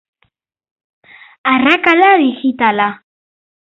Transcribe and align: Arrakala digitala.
Arrakala 1.51 2.09
digitala. 2.23 2.87